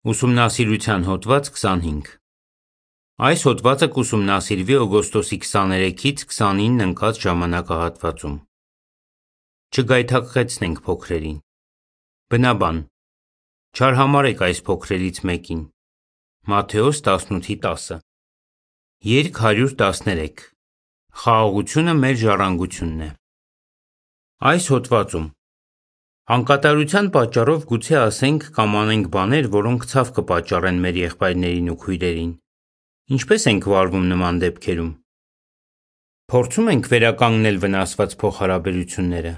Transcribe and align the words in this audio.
Ուսումնասիրության 0.00 1.02
հոդված 1.04 1.48
25 1.52 2.06
Այս 3.26 3.42
հոդվածը 3.46 3.88
կուսումնասիրվի 3.96 4.76
օգոստոսի 4.84 5.36
23-ից 5.42 6.22
29 6.30 6.84
ընկած 6.84 7.18
ժամանակահատվածում: 7.24 8.36
Չգայթակղեցնենք 9.76 10.80
փոքրերին: 10.86 11.36
Բնաբան 12.32 12.78
Չարհամարհեք 13.76 14.40
այս 14.48 14.62
փոքրերից 14.70 15.20
մեկին: 15.32 15.60
Մատթեոս 16.48 17.02
18:10 17.10 18.00
Երգ 19.10 19.42
113 19.44 20.46
Խաղաղությունը 21.20 21.94
մեր 22.00 22.16
ժառանգությունն 22.24 23.04
է 23.04 23.10
Այս 24.48 24.72
հոդվածում 24.72 25.28
Անկատարության 26.30 27.06
պատճառով 27.10 27.62
գուցե 27.66 27.94
ասենք 27.98 28.44
կամ 28.54 28.74
անենք 28.80 29.06
բաներ, 29.14 29.46
որոնք 29.50 29.84
ցավ 29.90 30.10
կպատճառեն 30.18 30.76
մեր 30.82 30.98
եղբայրներին 31.00 31.70
ու 31.72 31.78
քույրերին: 31.84 32.28
Ինչպե՞ս 33.16 33.46
ենք 33.50 33.64
վարվում 33.72 34.04
նման 34.12 34.36
դեպքերում: 34.44 34.92
Փորձո՞ւմ 36.30 36.68
ենք 36.70 36.84
վերականգնել 36.92 37.58
վնասված 37.64 38.14
փոխհարաբերությունները: 38.20 39.32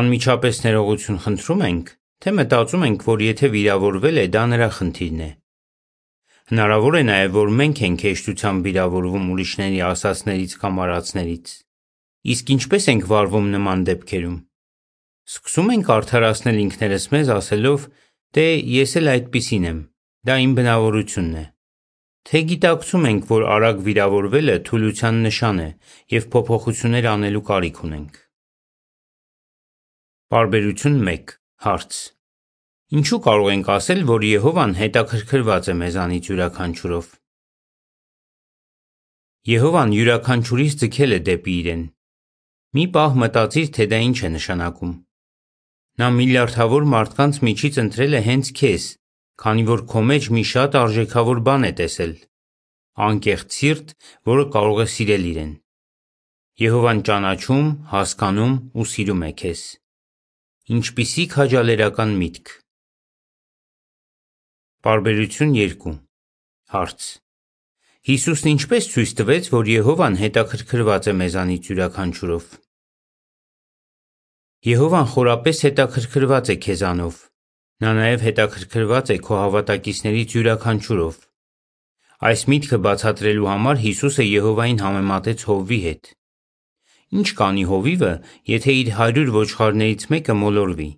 Անմիջապես 0.00 0.60
ներողություն 0.68 1.22
խնդրո՞ւմ 1.24 1.64
ենք, 1.68 1.88
թե 2.20 2.34
մտածում 2.36 2.84
ենք, 2.88 3.06
որ 3.08 3.24
եթե 3.24 3.50
վիրավորվել 3.56 4.20
է, 4.20 4.26
դա 4.36 4.42
նրա 4.52 4.68
խնդիրն 4.80 5.22
է: 5.24 5.30
Հնարավոր 6.52 6.98
է 7.00 7.02
նաև, 7.08 7.32
որ 7.38 7.54
մենք 7.62 7.80
ենք 7.88 8.04
հեշտությամբ 8.08 8.68
վիրավորվում 8.68 9.32
ուրիշների 9.32 9.80
ասածներից 9.88 10.52
կամ 10.60 10.84
արածներից: 10.84 11.56
Իսկ 12.36 12.54
ինչպե՞ս 12.58 12.90
ենք 12.92 13.08
վարվում 13.08 13.50
նման 13.56 13.88
դեպքերում: 13.88 14.38
Սկսո՞ւմ 15.28 15.70
ենք 15.74 15.88
արդարացնել 15.92 16.58
ինքներս 16.62 17.04
մեզ, 17.12 17.30
ասելով. 17.36 17.82
«Դե 18.36 18.44
ես 18.72 18.92
էլ 19.00 19.08
այդպիսին 19.12 19.64
եմ, 19.68 19.78
դա 20.28 20.34
իմ 20.44 20.52
բնավորությունն 20.56 21.34
է»: 21.40 21.42
Թե՞ 22.28 22.40
գիտակցում 22.48 23.04
ենք, 23.08 23.26
որ 23.28 23.42
արագ 23.54 23.82
վիրավորվելը 23.88 24.56
թուլության 24.68 25.18
նշան 25.26 25.58
է 25.64 25.68
և 26.14 26.28
փոփոխություններ 26.32 27.08
անելու 27.12 27.42
կարիք 27.48 27.80
ունենք: 27.88 28.12
Պարբերություն 30.32 30.96
1 31.12 31.34
Հարց. 31.64 31.98
Ինչու՞ 32.98 33.20
կարող 33.28 33.48
ենք 33.52 33.68
ասել, 33.76 34.00
որ 34.08 34.24
Եհովան 34.28 34.72
հետաքրքրված 34.80 35.68
է 35.68 35.74
մեզանից 35.82 36.30
յուրաքանչյուրով: 36.32 37.10
Եհովան 39.48 39.92
յուրաքանչյուրիս 39.98 40.78
ձգել 40.84 41.12
է 41.16 41.20
դեպի 41.28 41.58
Իրեն: 41.64 41.84
Մի 42.76 42.84
պահ 42.96 43.20
մտածիր, 43.24 43.68
թե 43.76 43.84
դա 43.92 44.00
ինչ 44.08 44.18
է 44.24 44.32
նշանակում: 44.38 44.96
Նա 45.98 46.08
միլիարդավոր 46.14 46.84
մարդկանց 46.92 47.38
միջից 47.42 47.76
ընտրել 47.82 48.12
է 48.14 48.18
հենց 48.22 48.48
քեզ, 48.58 48.84
քանի 49.42 49.62
որ 49.66 49.80
քո 49.90 50.02
մեջ 50.10 50.26
մի 50.34 50.42
շատ 50.50 50.76
արժեքավոր 50.78 51.40
բան 51.48 51.66
է 51.66 51.70
տեսել: 51.80 52.12
Անկեղծ 53.06 53.56
սիրտ, 53.58 53.90
որը 54.30 54.44
կարող 54.54 54.82
է 54.84 54.86
սիրել 54.94 55.24
Իրեն: 55.30 55.50
Եհովան 56.62 57.00
ճանաչում, 57.08 57.66
հասկանում 57.94 58.54
ու 58.78 58.86
սիրում 58.92 59.26
է 59.26 59.32
քեզ: 59.42 59.64
Ինչպիսի՜ 60.78 61.24
քաջալերական 61.34 62.14
միտք: 62.22 62.54
Պարբերություն 64.86 65.58
2 65.58 65.98
Հարց. 66.78 67.10
Հիսուսն 68.06 68.48
ինչպե՞ս 68.54 68.90
ցույց 68.94 69.10
տվեց, 69.18 69.50
որ 69.58 69.74
Եհովան 69.74 70.22
հետաքրքրված 70.22 71.10
է 71.10 71.18
մեզանից 71.26 71.70
յուրաքանչյուրով: 71.72 72.44
Եհովան 74.66 75.04
խորապես 75.06 75.60
հետաքրքրված 75.64 76.48
է 76.50 76.54
քեզանով: 76.62 77.18
Նա 77.78 77.90
նաև 77.94 78.22
հետաքրքրված 78.26 79.10
է 79.14 79.16
քո 79.22 79.34
հավատակիցներից 79.38 80.32
յուրաքանչյուրով: 80.34 81.20
Այս 82.30 82.42
միտքը 82.50 82.78
բացատրելու 82.86 83.46
համար 83.50 83.78
Հիսուսը 83.84 84.26
Եհովային 84.26 84.80
համեմատեց 84.82 85.44
հովվի 85.50 85.78
հետ: 85.84 86.10
Ի՞նչ 87.14 87.28
կանի 87.38 87.64
հովիվը, 87.70 88.10
եթե 88.50 88.74
իր 88.80 88.90
հարյուր 88.98 89.30
ոչխարներից 89.38 90.02
մեկը 90.10 90.36
մոլորվի: 90.42 90.90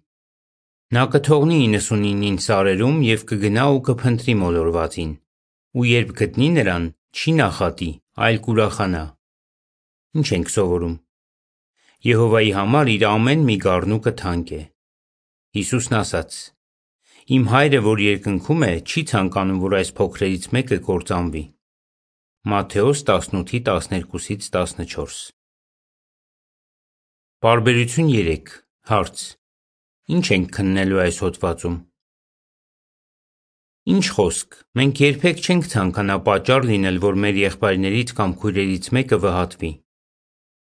Նա 0.96 1.04
կթողնի 1.12 1.60
99-ին 1.76 2.40
սարերում 2.48 2.98
և 3.10 3.28
կգնա 3.28 3.66
ու 3.76 3.84
կփնտրի 3.90 4.38
մոլորվածին: 4.40 5.12
Ու 5.76 5.86
երբ 5.90 6.16
գտնի 6.24 6.48
նրան, 6.56 6.88
չի 7.12 7.36
նախատի, 7.44 7.92
այլ 8.24 8.42
կուրախանա: 8.48 9.04
Ի՞նչ 10.16 10.28
ենք 10.40 10.56
սովորում: 10.56 10.96
Եհովայի 12.00 12.54
համար 12.56 12.88
իր 12.94 13.02
ամեն 13.04 13.42
մի 13.44 13.54
գառնուկը 13.60 14.10
թանկ 14.16 14.50
է: 14.56 14.72
Հիսուսն 15.56 15.94
ասաց. 15.98 16.36
«Իմ 17.36 17.42
Հայրը, 17.52 17.80
որ 17.84 17.98
երկնքում 18.02 18.62
է, 18.64 18.70
չի 18.88 19.02
ցանկանում, 19.10 19.58
որ 19.64 19.74
այս 19.80 19.90
փոքրերից 19.98 20.46
մեկը 20.56 20.78
կործանվի»: 20.86 21.42
Մատթեոս 22.52 23.02
18:12-14 23.10 25.18
Պարբերություն 27.44 28.08
3 28.16 28.56
Հարց. 28.94 29.26
Ի՞նչ 30.16 30.26
ենք 30.40 30.50
քննելու 30.56 31.04
այս 31.04 31.20
հոդվածում: 31.26 31.76
Ինչ 33.92 34.04
խոսք, 34.16 34.50
մենք 34.80 35.04
երբեք 35.04 35.44
չենք 35.44 35.70
ցանկանա 35.76 36.16
պատճառ 36.30 36.62
լինել, 36.72 36.96
որ 37.04 37.22
մեր 37.28 37.44
եղբայրներից 37.44 38.16
կամ 38.16 38.30
քույրերից 38.40 38.92
մեկը 38.96 39.20
վհատվի: 39.28 39.72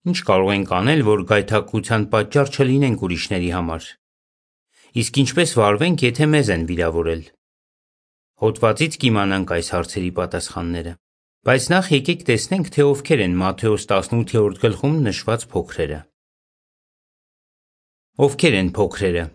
Ի՞նչ 0.06 0.20
կարող 0.26 0.50
ենք 0.54 0.72
անել, 0.78 1.00
որ 1.06 1.22
գայթակղության 1.30 2.04
պատճառ 2.12 2.50
չլինենք 2.54 3.04
ուրիշների 3.06 3.48
համար: 3.58 3.86
Իսկ 5.02 5.18
ինչպե՞ս 5.22 5.54
վարվենք, 5.60 6.04
եթե 6.06 6.26
մեզ 6.34 6.52
են 6.56 6.66
վիրավորել: 6.70 7.24
Հոդվածից 8.46 8.98
կիմանանք 9.02 9.54
այս 9.56 9.72
հարցերի 9.76 10.12
պատասխանները: 10.20 10.94
Բայց 11.46 11.64
նախ 11.74 11.90
եկեք 11.96 12.22
տեսնենք, 12.30 12.70
թե 12.76 12.86
ովքեր 12.92 13.24
են 13.26 13.34
Մատթեոս 13.42 13.88
18-րդ 13.96 14.62
գլխում 14.66 14.96
նշված 15.10 15.48
փոքրերը: 15.56 16.00
Ովքե՞ր 18.26 18.60
են 18.62 18.70
փոքրերը: 18.78 19.26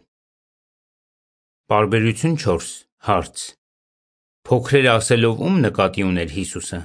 Պարբերություն 1.71 2.39
4 2.47 2.71
Հարց. 3.11 3.37
Փոքրերը 4.47 4.91
ասելով 4.95 5.45
ո՞ւմ 5.51 5.61
նկատի 5.67 6.07
ուներ 6.11 6.35
Հիսուսը: 6.39 6.81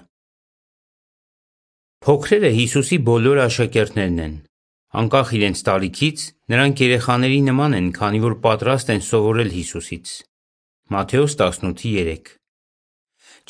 Փոքրերը 2.06 2.50
Հիսուսի 2.54 2.98
բոլոր 3.02 3.40
աշակերտներն 3.48 4.18
են: 4.22 4.34
Անկախ 5.00 5.30
իրենց 5.38 5.62
տարիքից, 5.66 6.26
նրանք 6.54 6.84
երեխաների 6.86 7.40
նման 7.48 7.76
են, 7.78 7.88
քանի 7.98 8.20
որ 8.26 8.36
պատրաստ 8.44 8.92
են 8.94 9.02
սովորել 9.08 9.50
Հիսուսից: 9.56 10.12
Մատթեոս 10.94 11.36
18:3 11.42 12.30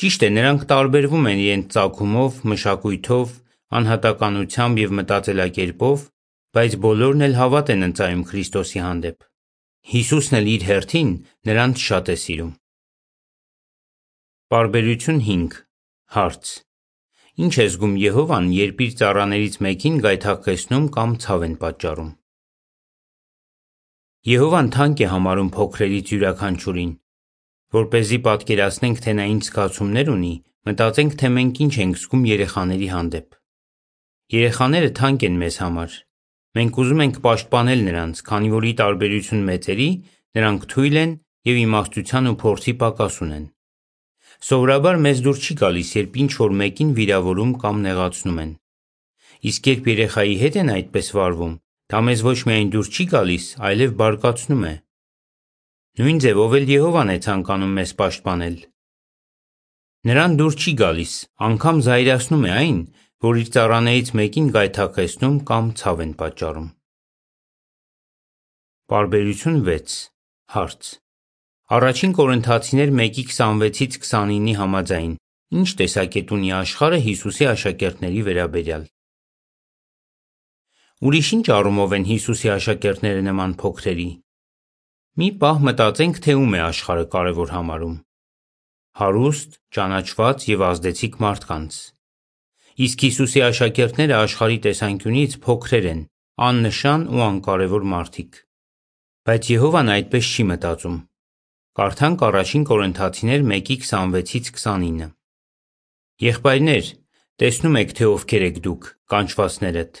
Ճիշտ 0.00 0.24
է, 0.24 0.30
նրանք 0.38 0.64
տարբերվում 0.72 1.28
են 1.32 1.44
իրենց 1.44 1.76
ծագումով, 1.76 2.40
մշակույթով, 2.56 3.36
անհատականությամբ 3.76 4.82
և 4.86 4.98
մտածելակերպով, 5.00 6.08
բայց 6.56 6.80
բոլորն 6.86 7.28
էլ 7.28 7.40
հավատ 7.44 7.72
են 7.76 7.88
ընծայում 7.92 8.26
Քրիստոսի 8.32 8.80
հանդեպ: 8.88 9.18
Հիսուսն 9.92 10.38
էլ 10.40 10.46
իր 10.56 10.62
հերթին 10.72 11.10
նրանց 11.44 11.88
շատ 11.90 12.06
է 12.08 12.16
սիրում: 12.24 12.52
Պարբերություն 14.48 15.20
5 15.28 15.60
Հարց. 16.16 16.65
Ի՞նչ 17.36 17.54
է 17.60 17.64
զգում 17.68 17.94
Եհովան, 18.00 18.46
երբ 18.56 18.78
իր 18.80 18.92
ծառաներից 18.96 19.56
մեկին 19.64 19.96
գայթակղեցնում 20.04 20.84
կամ 20.94 21.10
ցավ 21.20 21.42
են 21.46 21.56
պատճառում: 21.62 22.12
Եհովան 24.30 24.70
թանկ 24.76 25.02
է 25.04 25.08
համարում 25.12 25.50
փոքրերից 25.56 26.12
յուրաքանչյուրին: 26.14 26.92
Որպեսզի 27.76 28.18
պատկերացնենք, 28.28 29.02
թե 29.04 29.12
նա 29.18 29.26
ինչ 29.36 29.42
զգացումներ 29.50 30.10
ունի, 30.16 30.32
մտածենք, 30.70 31.18
թե 31.20 31.28
մենք 31.36 31.60
ինչ 31.66 31.74
ենք 31.84 32.00
զգում 32.00 32.24
երեխաների 32.32 32.88
հանդեպ: 32.96 33.28
Երեխաները 34.36 34.90
թանկ 34.96 35.28
են 35.28 35.36
մեզ 35.44 35.60
համար: 35.66 35.90
Մենք 36.56 36.80
ուզում 36.80 37.04
ենք 37.04 37.20
պաշտպանել 37.28 37.84
նրանց, 37.90 38.24
քանի 38.32 38.48
որ 38.56 38.64
ի 38.64 38.72
տարբերություն 38.80 39.44
մեծերի, 39.52 39.90
նրանք 40.40 40.66
թույլ 40.72 40.96
են 41.04 41.12
և 41.52 41.60
իմաստության 41.66 42.32
ու 42.32 42.36
փորձի 42.40 42.74
պակաս 42.80 43.20
ունեն: 43.28 43.44
Սովորաբար 44.44 44.98
մեզ 45.00 45.20
դուր 45.24 45.38
չի 45.40 45.54
գալիս, 45.56 45.90
երբ 45.96 46.16
ինչ-որ 46.22 46.50
մեկին 46.60 46.90
վիրավորում 46.96 47.52
կամ 47.62 47.76
նեղացնում 47.86 48.40
են: 48.42 48.50
Իսկ 49.48 49.68
երբ 49.72 49.86
երեխայի 49.92 50.34
հետ 50.42 50.58
են 50.60 50.72
այդպես 50.76 51.08
վարվում, 51.16 51.54
դա 51.92 52.00
մեզ 52.08 52.24
ոչ 52.26 52.38
միայն 52.50 52.72
դուր 52.74 52.90
չի 52.92 53.06
գալիս, 53.12 53.46
այլև 53.68 53.94
բարկացնում 54.00 54.66
է: 54.66 54.74
Նույն 55.96 56.20
ձևով 56.26 56.56
էլ 56.60 56.66
Եհովան 56.76 57.12
է 57.16 57.18
ցանկանում 57.26 57.72
մեզ 57.80 57.90
պաշտպանել: 58.00 58.56
Նրան 60.06 60.36
դուր 60.36 60.54
չի 60.60 60.72
գալիս, 60.84 61.12
անգամ 61.48 61.76
զայրացնում 61.88 62.44
է 62.46 62.52
այն, 62.60 62.78
որ 63.26 63.40
իր 63.40 63.48
ծառաներից 63.56 64.08
մեկին 64.20 64.52
գայթակղեցնում 64.56 65.36
կամ 65.48 65.64
ցավ 65.80 66.04
են 66.04 66.12
պատճառում: 66.20 66.68
Պարբերություն 68.92 69.58
6 69.66 69.98
Հարց. 70.54 71.05
Ա 71.66 71.78
Կորնթացիներ 71.82 72.90
1:26-29-ի 72.94 74.52
համաձայն, 74.54 75.14
ի՞նչ 75.50 75.70
տեսակետ 75.78 76.28
ունի 76.36 76.50
աշխարհը 76.62 76.98
Հիսուսի 77.06 77.46
աշակերտների 77.52 78.20
վերաբերյալ: 78.28 78.84
Ուրիշ 81.10 81.30
ի՞նչ 81.36 81.46
առումով 81.56 81.96
են 81.98 82.06
Հիսուսի 82.10 82.52
աշակերտները 82.54 83.24
նման 83.26 83.56
փոքրերի: 83.62 84.06
Մի 85.18 85.28
պահ 85.42 85.58
մտածենք, 85.66 86.20
թե 86.22 86.36
ում 86.38 86.54
է 86.54 86.60
աշխարհը 86.68 87.04
կարևոր 87.16 87.50
համարում: 87.56 87.98
հարուստ, 89.02 89.50
ճանաչված 89.74 90.48
և 90.54 90.64
ազդեցիկ 90.70 91.18
մարդկանց։ 91.26 91.80
Իսկ 92.86 93.06
Հիսուսի 93.08 93.44
աշակերտները 93.50 94.18
աշխարհի 94.22 94.62
տեսանկյունից 94.70 95.36
փոքրեր 95.42 95.90
են, 95.96 96.06
աննշան 96.46 97.10
ու 97.10 97.26
անկարևոր 97.26 97.90
մարդիկ։ 97.96 98.40
Բայց 99.26 99.52
Եհովան 99.56 99.94
այդպես 99.98 100.24
չի 100.30 100.50
մտածում։ 100.54 100.96
Կարդանք 101.76 102.22
առաջին 102.24 102.62
Կորինթացիներ 102.68 103.42
1:26-29։ 103.46 105.08
Եղբայրնե՛ր, 106.24 106.86
տեսնում 107.42 107.74
եք, 107.80 107.90
թե 107.98 108.06
ովքեր 108.12 108.44
եք 108.46 108.60
դուք, 108.66 108.86
կանչվածներդ։ 109.12 110.00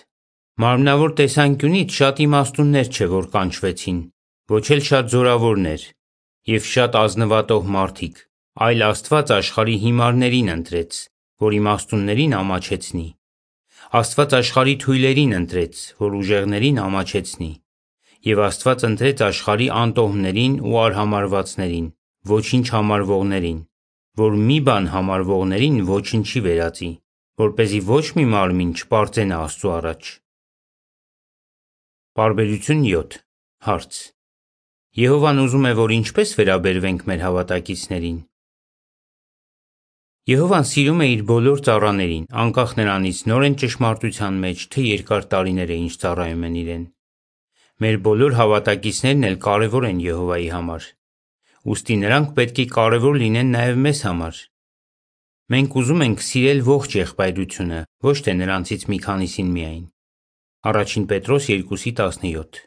Մարմնավոր 0.64 1.12
տեսանկյունից 1.18 1.98
շատ 1.98 2.22
իմաստուններ 2.26 2.88
չէ, 2.96 3.08
որ 3.12 3.28
կանչվեցին, 3.36 3.98
ոչ 4.56 4.64
էլ 4.72 4.82
շատ 4.88 5.12
զորավորներ 5.12 5.84
և 6.56 6.70
շատ 6.72 6.96
ազնվատոհ 7.02 7.68
մարդիկ, 7.76 8.24
այլ 8.56 8.86
Աստված 8.88 9.34
աշխարհի 9.36 9.76
հիմարներին 9.84 10.50
ընտրեց, 10.56 10.92
որ 11.44 11.58
իմաստուններին 11.60 12.36
ամաչեցնի։ 12.40 13.06
Աստված 14.00 14.40
աշխարհի 14.40 14.76
թույլերին 14.86 15.38
ընտրեց, 15.44 15.84
որ 16.00 16.20
ուժեղներին 16.24 16.80
ամաչեցնի։ 16.88 17.52
Եվ 18.26 18.40
Աստված 18.42 18.84
ընտրեց 18.86 19.20
աշխարհի 19.22 19.66
ատոհներին 19.80 20.54
ու 20.66 20.78
արհամարհվածներին, 20.82 21.84
ոչինչ 22.26 22.66
համարվողներին, 22.74 23.58
որ 24.18 24.38
մի 24.48 24.56
բան 24.66 24.88
համարվողներին 24.94 25.76
ոչնչի 25.90 26.42
վերածի, 26.46 26.88
որպեսզի 27.42 27.80
ոչ 27.90 28.06
մի 28.16 28.24
մարմին 28.32 28.72
չպարծենա 28.80 29.38
Աստծու 29.46 29.72
առաջ։ 29.76 30.10
Պարբերություն 32.16 32.82
7 32.88 33.18
Հարց. 33.68 34.00
Եհովան 34.96 35.40
ուզում 35.44 35.68
է, 35.70 35.72
որ 35.76 35.94
ինչպե՞ս 36.00 36.34
վերաբերվենք 36.40 37.06
մեր 37.06 37.24
հավատակիցներին։ 37.26 38.18
Եհովան 40.26 40.66
սիրում 40.66 41.02
է 41.04 41.08
իր 41.14 41.24
բոլոր 41.30 41.64
ծառաներին, 41.70 42.26
անկախ 42.42 42.76
նրանից 42.80 43.18
նոր 43.30 43.46
են 43.46 43.58
ճշմարտության 43.62 44.44
մեջ, 44.46 44.68
թե 44.74 44.86
երկար 44.90 45.30
տարիներ 45.36 45.70
է 45.76 45.80
ինչ 45.86 45.94
ծառայում 46.02 46.46
են 46.50 46.56
իրեն։ 46.66 46.84
Մեր 47.76 47.96
բոլոր 48.06 48.34
հավատակիցներն 48.36 49.24
էլ 49.28 49.34
կարևոր 49.44 49.84
են 49.86 49.98
Եհովայի 50.00 50.46
համար։ 50.48 50.84
Ուստի 51.72 51.96
նրանք 52.02 52.28
պետք 52.38 52.60
է 52.62 52.64
կարևոր 52.72 53.18
լինեն 53.20 53.50
նաև 53.52 53.80
մեզ 53.86 53.98
համար։ 54.06 54.38
Մենք 55.52 55.76
ուզում 55.80 56.04
ենք 56.06 56.22
սիրել 56.26 56.62
ողջ 56.68 56.96
եղբայրությունը, 56.96 57.80
ոչ 58.06 58.16
թե 58.26 58.32
նրանցից 58.40 58.86
մի 58.92 58.98
քանիսին 59.06 59.50
միայն։ 59.56 59.84
Ա 60.66 60.72
Պետրոս 61.12 61.44
2:17 61.52 62.62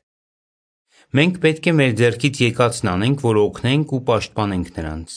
Մենք 1.17 1.41
պետք 1.41 1.67
է 1.69 1.73
մեր 1.79 1.93
ձեռքից 1.99 2.41
եկածն 2.45 2.91
անենք, 2.93 3.23
որ 3.25 3.39
օգնենք 3.49 3.93
ու 3.97 4.01
պաշտպանենք 4.09 4.67
նրանց։ 4.77 5.15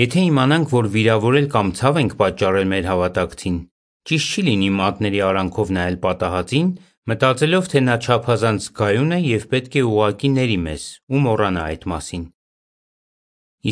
Եթե 0.00 0.20
իմանանք, 0.32 0.72
որ 0.72 0.86
վիրավորել 0.96 1.48
կամ 1.52 1.68
ցավ 1.76 2.00
ենք 2.00 2.16
պատճառել 2.22 2.66
մեր 2.72 2.88
հավատակցին, 2.88 3.58
ճիշտ 4.08 4.32
չի 4.32 4.42
լինի 4.48 4.70
մատների 4.80 5.20
արանքով 5.28 5.72
նայել 5.76 5.98
պատահածին, 6.06 6.70
մտածելով, 7.10 7.64
թե 7.70 7.80
նա 7.82 7.94
չափազանց 7.98 8.66
զգայուն 8.68 9.14
է 9.14 9.16
և 9.26 9.44
պետք 9.50 9.76
է 9.78 9.80
ուղղակի 9.88 10.28
ների 10.34 10.58
մեզ 10.66 10.82
ու 11.10 11.22
մոռանա 11.22 11.62
այդ 11.70 11.86
մասին։ 11.92 12.26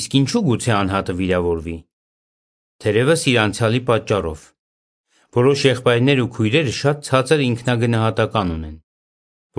Իսկ 0.01 0.17
ինչու՞ 0.21 0.43
գուցե 0.47 0.73
անհատը 0.77 1.15
վիրավորվի։ 1.21 1.75
Թերևս 2.83 3.23
իր 3.31 3.39
անցյալի 3.45 3.81
պատճառով։ 3.91 4.43
Որոշ 5.39 5.63
եղբայրներ 5.69 6.23
ու 6.25 6.31
քույրեր 6.35 6.73
շատ 6.81 7.05
ցածր 7.07 7.45
ինքնագնահատական 7.47 8.51
ունեն։ 8.57 8.75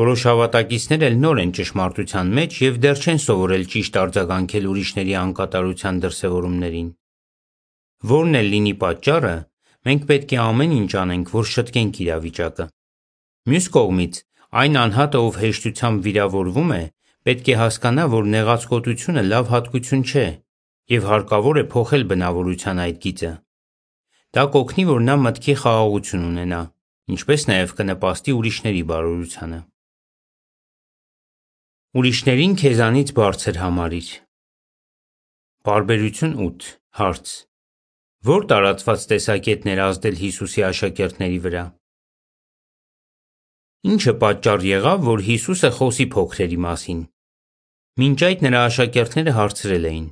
Որոշ 0.01 0.27
հավատակիցներ 0.31 1.07
էլ 1.07 1.15
նոր 1.24 1.41
են 1.45 1.56
ճշմարտության 1.62 2.35
մեջ 2.41 2.59
և 2.65 2.83
դեռ 2.83 3.01
չեն 3.06 3.24
սովորել 3.27 3.65
ճիշտ 3.71 4.01
արձագանքել 4.03 4.69
ուրիշների 4.71 5.15
անկատարության 5.21 6.03
դրսևորումներին։ 6.03 6.91
Որն 8.12 8.38
էլ 8.41 8.51
լինի 8.51 8.75
պատճառը, 8.83 9.33
մենք 9.88 10.06
պետք 10.12 10.35
է 10.35 10.44
ամեն 10.44 10.77
ինչ 10.81 10.91
անենք, 11.06 11.35
որ 11.39 11.51
շտկենք 11.56 12.00
իրավիճակը։ 12.03 12.69
Մյուս 13.49 13.67
կողմից, 13.73 14.17
այն 14.61 14.75
անհատը, 14.77 15.19
ով 15.25 15.38
հեշտությամբ 15.41 16.03
վիրավորվում 16.05 16.73
է, 16.75 16.83
պետք 17.25 17.47
է 17.49 17.55
հասկանա, 17.61 18.03
որ 18.11 18.27
նեղացկոտությունը 18.33 19.23
լավ 19.31 19.49
հատկություն 19.53 20.03
չէ 20.05 20.25
և 20.93 21.07
հարկավոր 21.09 21.59
է 21.61 21.63
փոխել 21.71 22.05
բնավորության 22.11 22.81
այդ 22.85 22.99
գիծը։ 23.05 23.31
Դա 24.38 24.43
կօգնի, 24.53 24.85
որ 24.91 25.01
նա 25.07 25.15
մտքի 25.25 25.55
խաղաղություն 25.63 26.27
ունենա, 26.29 26.61
ինչպես 27.17 27.47
նաև 27.49 27.75
կնպաստի 27.81 28.38
ուրիշների 28.38 28.83
բարօրությանը։ 28.93 29.59
Ուրիշներին 31.97 32.57
քեզանից 32.61 33.17
բարձր 33.17 33.61
համարիր։ 33.65 34.09
Պարբերություն 35.65 36.39
8 36.45 36.71
Հարց. 37.01 37.35
Ո՞ր 38.21 38.49
տարածված 38.53 39.11
տեսակետն 39.11 39.71
էր 39.73 39.85
ազդել 39.89 40.17
Հիսուսի 40.21 40.69
աշակերտների 40.71 41.39
վրա։ 41.45 41.63
Ի՞նչը 43.81 44.11
պատճառ 44.21 44.63
եղավ, 44.67 44.99
որ 45.09 45.21
Հիսուսը 45.25 45.69
խոսի 45.73 46.05
փոքրերի 46.13 46.57
մասին։ 46.65 46.99
Մինչ 48.01 48.19
այդ 48.27 48.43
նրա 48.45 48.59
աշակերտները 48.69 49.31
հարցրել 49.37 49.87
էին. 49.91 50.05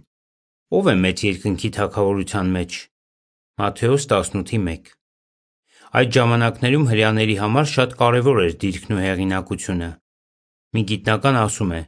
Ո՞վ 0.79 0.89
է 0.89 0.95
մեծ 1.03 1.21
երկնքի 1.27 1.69
թագավորության 1.75 2.49
մեջ։ 2.55 2.79
Մատթեոս 3.61 4.07
18:1 4.15 4.89
Այդ 5.99 6.09
ժամանակներում 6.17 6.89
հրեաների 6.89 7.37
համար 7.43 7.69
շատ 7.75 7.95
կարևոր 8.01 8.41
էր 8.47 8.57
դիրքն 8.65 8.97
ու 8.97 8.99
հեղինակությունը։ 9.05 9.91
Մի 10.73 10.81
գիտնական 10.89 11.39
ասում 11.45 11.71
է. 11.77 11.81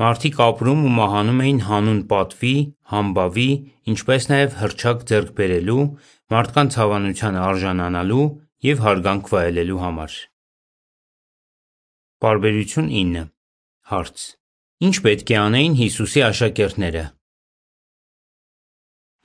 Մարդիկ 0.00 0.42
ապրում 0.48 0.82
ու 0.88 0.96
մահանում 0.96 1.40
էին 1.44 1.62
հանուն 1.68 2.02
պատվի, 2.08 2.56
համբավի, 2.92 3.50
ինչպես 3.92 4.32
նաև 4.32 4.60
հռչակ 4.64 5.08
ձեռք 5.12 5.32
բերելու, 5.36 5.88
մարդկանց 6.32 6.82
հավանությանը 6.82 7.40
արժանանալու 7.52 8.28
և 8.72 8.86
հարգանք 8.88 9.32
վայելելու 9.32 9.82
համար։ 9.86 10.22
Պարբերություն 12.22 12.88
9 12.94 13.22
Հարց. 13.90 14.24
Ի՞նչ 14.86 14.96
պետք 15.06 15.30
է 15.32 15.36
անեին 15.42 15.72
Հիսուսի 15.80 16.20
աշակերտները։ 16.22 17.02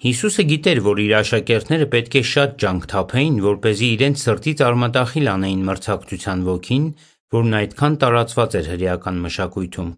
Հիսուսը 0.06 0.46
գիտեր, 0.52 0.82
որ 0.88 1.02
իր 1.04 1.14
աշակերտները 1.20 1.88
պետք 1.94 2.18
է 2.18 2.24
շատ 2.32 2.58
ջանք 2.64 2.90
թափեին, 2.96 3.38
որպեսզի 3.46 3.92
իրենց 3.98 4.26
սրտից 4.26 4.66
արմատախիլ 4.70 5.32
անեին 5.36 5.64
մրցակցության 5.70 6.44
ոգին, 6.50 6.90
որն 7.38 7.58
այդքան 7.62 8.02
տարածված 8.02 8.60
էր 8.62 8.74
հրեական 8.74 9.24
մշակույթում։ 9.30 9.96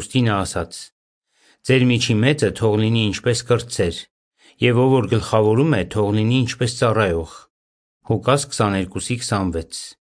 Ուստի 0.00 0.26
նա 0.32 0.42
ասաց. 0.48 0.82
Ձեր 1.68 1.88
միջի 1.92 2.20
մեծը 2.24 2.54
թող 2.62 2.76
լինի 2.80 3.08
ինչպես 3.12 3.48
կրտսեր, 3.52 4.04
և 4.72 4.84
ով 4.86 4.94
որ 4.96 5.14
գլխավորում 5.16 5.74
է, 5.76 5.82
թող 5.96 6.14
լինի 6.16 6.38
ինչպես 6.48 6.80
ծառայող։ 6.80 7.40
Ղուկաս 8.08 8.48
22:26 8.56 10.01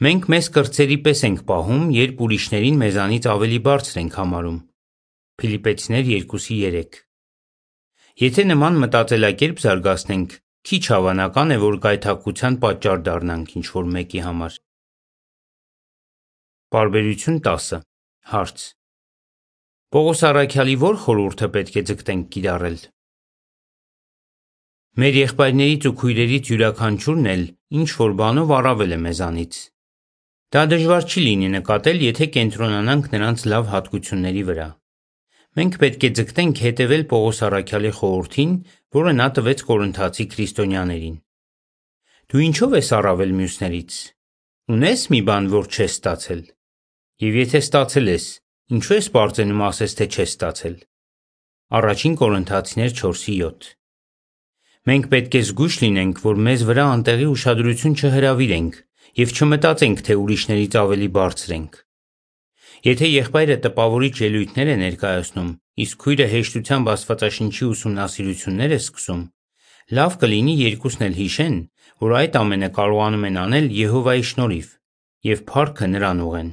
Մենք 0.00 0.28
մեզ 0.32 0.48
կրտսերի 0.56 0.96
պես 1.04 1.22
ենք 1.28 1.40
պահում, 1.48 1.82
երբ 1.92 2.20
ուրիշներին 2.24 2.78
մեզանից 2.82 3.26
ավելի 3.32 3.58
բարձր 3.66 3.98
ենք 4.02 4.14
համարում։ 4.22 4.58
Փիլիպպեցիներ 5.42 6.04
2:3 6.12 7.00
Եթե 8.22 8.42
նման 8.48 8.78
մտածելակերպ 8.82 9.60
զարգացնենք, 9.62 10.36
քիչ 10.68 10.82
հավանական 10.92 11.52
է, 11.52 11.56
որ 11.62 11.76
գայթակղության 11.84 12.58
պատճառ 12.62 12.98
դառնանք 13.08 13.56
ինչ-որ 13.60 13.88
մեկի 13.96 14.20
համար։ 14.26 14.58
Պարբերություն 16.72 17.38
10 17.48 17.82
Հարց. 18.32 18.64
Պողոս 19.92 20.20
առաքյալի 20.28 20.76
ո՞ր 20.88 20.98
խորհուրդը 21.04 21.48
պետք 21.56 21.74
է 21.80 21.82
ձգտենք 21.88 22.28
կիրառել։ 22.32 22.78
Մեր 25.02 25.18
եղբայրներից 25.22 25.88
ու 25.88 25.94
քույրերից 26.02 26.50
յուրաքանչյուրն 26.52 27.28
էլ 27.32 27.44
ինչ-որ 27.82 28.16
բանով 28.22 28.54
առավել 28.60 28.96
է 28.96 28.98
մեզանից։ 29.08 29.58
Դա 30.52 30.62
դժվար 30.68 31.04
չի 31.08 31.20
լինի 31.24 31.48
նկատել, 31.52 32.02
եթե 32.12 32.26
կենտրոնանանք 32.32 33.06
նրանց 33.14 33.44
լավ 33.52 33.68
հատկությունների 33.72 34.42
վրա։ 34.48 34.66
Մենք 35.56 35.78
պետք 35.80 36.04
է 36.04 36.10
ձգտենք 36.18 36.60
հետևել 36.64 37.04
Պողոս 37.12 37.40
առաքյալի 37.46 37.92
խորհրդին, 37.96 38.52
որը 38.98 39.14
նա 39.16 39.28
տվեց 39.38 39.64
կորինթացի 39.70 40.26
քրիստոնյաներին։ 40.34 41.16
Դու 42.32 42.44
ինչո՞վ 42.48 42.76
ես 42.76 42.92
առավել 42.98 43.34
մյուսներից։ 43.40 43.98
Ունե՞ս 44.76 45.02
մի 45.12 45.20
բան, 45.32 45.50
որ 45.56 45.72
չես 45.72 45.96
ստացել։ 45.96 46.44
Եվ 47.24 47.34
եթե 47.42 47.64
ստացել 47.64 48.12
ես, 48.12 48.26
ինչո՞ւ 48.76 48.96
ես 49.00 49.10
պարծենում 49.16 49.66
ասես, 49.72 49.96
թե 49.98 50.06
չես 50.12 50.30
ստացել։ 50.36 50.76
Ա 51.72 51.80
Կորինթացիներ 52.20 52.90
4:7 53.00 53.72
Մենք 54.82 55.04
պետք 55.12 55.34
է 55.38 55.40
զգույշ 55.48 55.74
լինենք, 55.82 56.16
որ 56.28 56.40
մեզ 56.44 56.62
վրա 56.68 56.84
անտեղի 56.92 57.26
ուշադրություն 57.32 57.94
չհրավիրենք 58.02 58.74
և 59.18 59.32
չմտածենք, 59.36 60.02
թե 60.06 60.16
ուրիշներից 60.22 60.76
ավելի 60.82 61.08
բարձր 61.16 61.54
ենք։ 61.56 61.78
Եթե 62.82 63.08
եղբայրը 63.12 63.56
տպավորիչ 63.66 64.14
ելույթներ 64.22 64.68
է 64.72 64.76
ներկայացնում, 64.82 65.50
իսկ 65.82 66.00
քույրը 66.02 66.26
հեշտությամբ 66.32 66.90
Աստվածաշնչի 66.92 67.64
ուսումնասիրություններ 67.72 68.72
է 68.72 68.78
սկսում, 68.82 69.22
լավ 69.98 70.16
կլինի 70.22 70.54
երկուսն 70.62 71.06
էլ 71.06 71.14
հիշեն, 71.20 71.56
որ 72.02 72.16
այդ 72.22 72.38
ամենը 72.42 72.70
կարողանում 72.78 73.26
են 73.28 73.38
անել 73.42 73.66
Եհովայի 73.78 74.26
շնորհիվ 74.32 74.68
և 75.28 75.42
փառքը 75.52 75.88
նրան 75.92 76.22
ուղղեն։ 76.26 76.50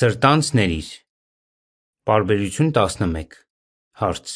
Սրտանց 0.00 0.50
ների 0.56 0.80
Պարբերություն 2.08 2.70
11 2.76 3.36
Հարց. 4.00 4.30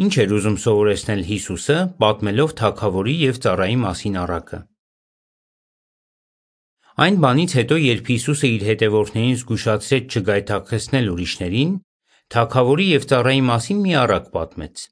Ինչ 0.00 0.12
էր 0.22 0.30
ուզում 0.38 0.56
սովորեցնել 0.64 1.22
Հիսուսը, 1.28 1.76
պատմելով 2.00 2.54
թագավորի 2.60 3.14
եւ 3.20 3.40
ծառայի 3.44 3.76
մասին 3.84 4.16
առակը։ 4.22 4.60
Այն 7.00 7.14
բանից 7.16 7.52
հետո, 7.56 7.76
երբ 7.80 8.08
Հիսուսը 8.12 8.48
իր 8.54 8.64
հետևորդներին 8.68 9.36
զգուշացրեց 9.40 10.16
չգայթակղեցնել 10.20 11.06
ուրիշներին, 11.12 11.70
թագավորի 12.34 12.88
եւ 12.90 13.06
ծառայի 13.12 13.40
մասին 13.46 13.78
մի 13.84 13.94
առակ 14.00 14.26
պատմեց։ 14.34 14.82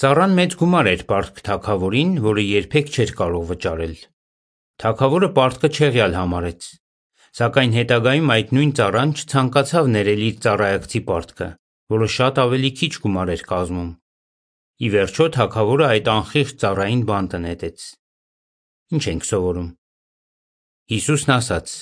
Ծառան 0.00 0.36
մեծ 0.38 0.54
գումար 0.60 0.90
էր 0.90 1.02
պարտք 1.10 1.40
թագավորին, 1.48 2.12
որը 2.26 2.44
երբեք 2.50 2.92
չէր 2.94 3.12
կարող 3.18 3.48
վճարել։ 3.50 3.96
Թագավորը 4.84 5.30
պարտքը 5.40 5.72
չեղյալ 5.74 6.14
համարեց, 6.20 6.70
սակայն 7.40 7.74
հետագայում 7.80 8.32
այդ 8.36 8.54
նույն 8.54 8.72
ծառան 8.78 9.16
չցանկացավ 9.18 9.90
ներել 9.96 10.24
իր 10.30 10.38
ծառայակցի 10.46 11.02
պարտքը, 11.10 11.50
որը 11.98 12.10
շատ 12.20 12.40
ավելի 12.46 12.72
քիչ 12.78 12.92
գումար 13.02 13.34
էր 13.34 13.44
կազմում։ 13.50 13.90
Ի 14.86 14.94
վերջո 14.94 15.28
թագավորը 15.40 15.90
այդ 15.90 16.14
անխիղճ 16.14 16.56
ծառային 16.62 17.04
բանտը 17.10 17.44
նետեց։ 17.50 17.90
Ինչ 18.94 19.04
ենք 19.10 19.30
սովորում։ 19.34 19.68
Հիսուսն 20.90 21.30
ասաց. 21.30 21.72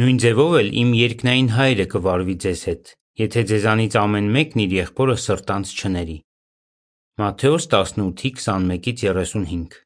Նույն 0.00 0.18
ձևով 0.22 0.54
էլ 0.56 0.68
իմ 0.80 0.92
երկնային 0.96 1.48
հայրը 1.52 1.84
կվարվի 1.92 2.36
ձեզ 2.44 2.60
հետ, 2.68 2.92
եթե 3.20 3.42
ձեզանից 3.50 3.96
ամեն 4.00 4.30
մեկն 4.36 4.62
իր 4.62 4.72
եղբորը 4.76 5.16
սրտանց 5.24 5.72
չների։ 5.76 6.14
Մատթեոս 7.20 7.66
18:21-35 7.74 9.76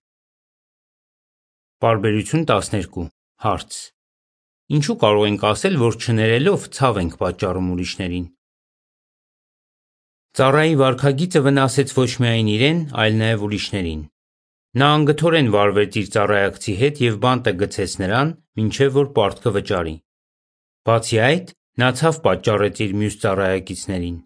Բարբերություն 1.82 2.46
12 2.52 3.10
Հարց. 3.42 3.80
Ինչու 4.78 4.98
կարող 5.02 5.26
ենք 5.32 5.42
ասել, 5.50 5.74
որ 5.82 5.98
չներելով 5.98 6.70
ցավ 6.78 7.02
ենք 7.02 7.18
պատճառում 7.18 7.74
ուրիշներին։ 7.74 8.30
Ծառայի 10.38 10.74
վարքագիծը 10.86 11.46
վնասեց 11.50 11.98
ոչ 11.98 12.10
միայն 12.22 12.54
իրեն, 12.54 12.78
այլ 12.94 13.22
նաև 13.26 13.46
ուրիշներին։ 13.50 14.11
Նա 14.72 14.86
անգթորեն 14.96 15.48
վարվեց 15.52 15.96
իր 16.00 16.06
ծառայակցի 16.12 16.74
հետ 16.80 17.00
եւ 17.04 17.16
բանտը 17.22 17.52
գցեց 17.62 17.96
նրան, 18.02 18.28
մինչեւ 18.56 18.94
որ 18.94 19.08
պարտքը 19.18 19.50
վճարի։ 19.56 19.92
Բացի 20.88 21.18
այդ, 21.28 21.52
նա 21.82 21.88
ցավ 21.98 22.20
պատճառեց 22.26 22.80
իր 22.86 22.94
մյուս 23.02 23.18
ծառայակիցներին։ 23.24 24.16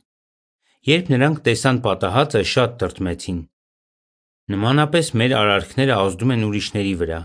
Երբ 0.86 1.10
նրանք 1.16 1.40
տեսան 1.48 1.80
պատահածը, 1.88 2.44
շատ 2.52 2.78
տրտմեցին։ 2.82 3.40
Նմանապես 4.54 5.10
մեր 5.18 5.36
արարքները 5.40 5.98
ազդում 6.06 6.32
են 6.36 6.46
ուրիշների 6.46 6.94
վրա։ 7.02 7.20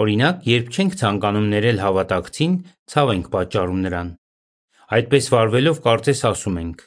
Օրինակ, 0.00 0.42
երբ 0.48 0.72
չենք 0.72 0.98
ցանկանում 1.04 1.48
ներել 1.52 1.84
հավատակցին, 1.84 2.58
ցավ 2.88 3.14
ենք 3.20 3.32
պատճառում 3.36 3.80
նրան։ 3.84 4.10
Այդպես 4.96 5.32
վարվելով 5.36 5.84
կարծես 5.84 6.26
ասում 6.32 6.60
ենք. 6.64 6.84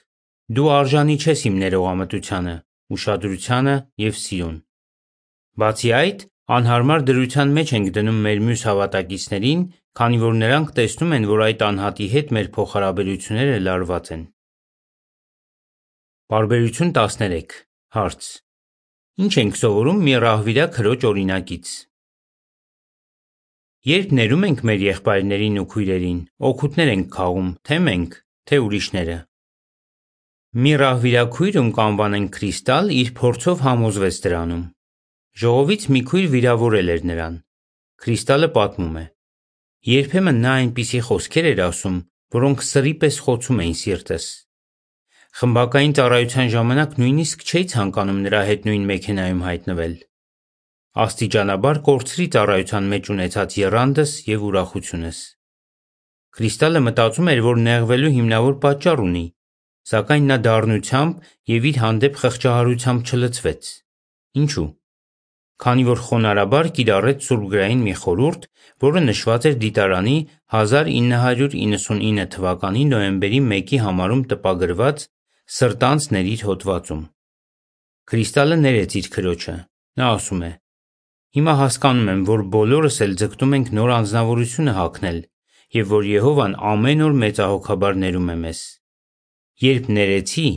Դու 0.57 0.69
արժանի 0.81 1.15
չես 1.21 1.47
իմ 1.53 1.59
ներողամտությանը, 1.61 2.55
ուշադրությանը 2.97 3.75
եւ 4.09 4.23
սիրուն։ 4.23 4.57
Բացի 5.61 5.89
այդ, 5.93 6.21
անհարմար 6.57 7.03
դրության 7.07 7.51
մեջ 7.53 7.71
ենք 7.77 7.89
դնում 7.93 8.21
մեր 8.25 8.39
մյուս 8.45 8.61
հավատակիցներին, 8.67 9.59
քանի 9.99 10.17
որ 10.23 10.33
նրանք 10.39 10.71
տեսնում 10.79 11.13
են, 11.17 11.27
որ 11.29 11.43
այդ 11.45 11.61
անհատի 11.67 12.07
հետ 12.13 12.33
մեր 12.37 12.49
փոխհարաբերությունները 12.55 13.59
լարված 13.67 14.09
են։ 14.15 14.23
Բարբերություն 16.33 16.93
13 16.97 17.55
Հարց. 17.93 18.29
Ինչ 19.21 19.33
ենք 19.43 19.57
սովորում 19.61 20.03
մի 20.09 20.13
ռահվիրա 20.25 20.67
քրոջ 20.73 21.07
օրինակից։ 21.13 21.73
Երբ 23.93 24.13
ներում 24.17 24.45
ենք 24.49 24.61
մեր 24.73 24.83
եղբայրներին 24.89 25.57
ու 25.61 25.69
քույրերին, 25.73 26.19
օգուտներ 26.49 26.93
ենք 26.97 27.09
քաղում, 27.13 27.49
թե 27.69 27.77
մենք, 27.93 28.21
թե 28.49 28.63
ուրիշները։ 28.65 29.17
Մի 30.63 30.73
ռահվիրաքույր, 30.81 31.57
ում 31.61 31.73
կանվանեն 31.77 32.29
Քրիստալ, 32.33 32.89
իր 33.03 33.17
փորձով 33.19 33.67
համոզվեց 33.67 34.17
դրանում։ 34.23 34.63
Ժողովից 35.41 35.85
մի 35.89 36.01
քույր 36.09 36.25
վիրավորել 36.33 36.89
էր 36.93 37.05
նրան։ 37.09 37.35
Քրիստալը 38.03 38.49
պատմում 38.57 38.97
է. 39.01 39.05
Երբեմն 39.89 40.41
նա 40.43 40.53
այնպիսի 40.61 41.01
խոսքեր 41.07 41.47
էր 41.51 41.61
ասում, 41.65 41.97
որոնք 42.37 42.63
սրի 42.67 42.93
պես 43.03 43.17
խոցում 43.25 43.61
էին 43.63 43.77
սիրտս։ 43.81 44.27
Խմբակային 45.39 45.95
ծառայության 45.97 46.51
ժամանակ 46.53 46.97
նույնիսկ 47.01 47.45
չէի 47.49 47.65
ցանկանում 47.73 48.19
նրա 48.27 48.41
հետ 48.49 48.67
նույն 48.69 48.83
մեքենայում 48.93 49.41
հայտնվել։ 49.49 49.95
Աստիճանաբար 51.03 51.79
կորցրի 51.89 52.27
ծառայության 52.37 52.91
մեջ 52.93 53.09
ունեցած 53.17 53.57
եռանդս 53.63 54.11
եւ 54.29 54.43
ուրախությունս։ 54.53 55.23
Քրիստալը 56.37 56.83
մտածում 56.89 57.33
էր, 57.33 57.41
որ 57.49 57.63
նեղվելու 57.67 58.13
հիմնավոր 58.13 58.59
պատճառ 58.67 59.01
ունի, 59.09 59.25
Սակայն 59.83 60.29
նա 60.31 60.35
դառնությամբ 60.43 61.25
և 61.51 61.65
իր 61.69 61.77
հանդեպ 61.83 62.19
խղճահարությամբ 62.21 63.09
չլցվեց։ 63.09 63.71
Ինչու՞։ 64.43 64.69
Քանի 65.61 65.83
որ 65.87 65.99
խոնարհաբար 66.07 66.69
կիրառեց 66.77 67.27
սուրբգրային 67.27 67.83
մի 67.87 67.93
խորհուրդ, 68.03 68.47
որը 68.83 69.03
նշված 69.03 69.45
էր 69.49 69.57
դիտարանի 69.63 70.15
1999 70.57 72.25
թվականի 72.33 72.83
նոյեմբերի 72.93 73.39
1-ի 73.43 73.79
համարում 73.83 74.23
տպագրված 74.33 75.05
«Սրտանց 75.53 76.07
ների» 76.15 76.35
հոդվածում։ 76.47 77.03
Քրիստալը 78.09 78.57
ներեց 78.63 78.97
իր 78.99 79.07
քրոջը։ 79.13 79.55
Նա 79.99 80.07
ասում 80.17 80.41
է. 80.43 80.51
Հիմա 81.33 81.53
հասկանում 81.61 82.09
եմ, 82.13 82.25
որ 82.33 82.41
բոլորս 82.53 82.97
էլ 83.03 83.13
ձգտում 83.21 83.55
ենք 83.57 83.69
նոր 83.77 83.93
անձնավորությունը 83.93 84.73
հագնել 84.79 85.21
և 85.73 85.87
որ 85.89 86.03
Եհովան 86.05 86.53
ամեն 86.69 86.99
օր 87.01 87.13
մեծահոգաբար 87.21 87.95
ներում 88.03 88.27
է 88.29 88.35
մեզ։ 88.43 88.59
Երբ 89.63 89.87
ներեցի, 89.97 90.49